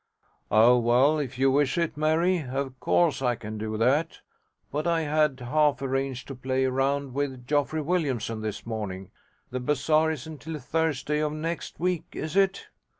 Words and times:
'Oh 0.49 0.79
well, 0.79 1.19
if 1.19 1.37
you 1.37 1.51
wish 1.51 1.77
it, 1.77 1.95
Mary, 1.95 2.39
of 2.43 2.79
course 2.79 3.21
I 3.21 3.35
can 3.35 3.59
do 3.59 3.77
that, 3.77 4.21
but 4.71 4.87
I 4.87 5.01
had 5.01 5.39
half 5.39 5.79
arranged 5.79 6.27
to 6.29 6.35
play 6.35 6.63
a 6.63 6.71
round 6.71 7.13
with 7.13 7.45
Geoffrey 7.45 7.83
Williamson 7.83 8.41
this 8.41 8.65
morning. 8.65 9.11
The 9.51 9.59
bazaar 9.59 10.09
isn't 10.09 10.41
till 10.41 10.57
Thursday 10.57 11.19
of 11.19 11.33
next 11.33 11.79
week, 11.79 12.05
is 12.13 12.35
it?' 12.35 12.65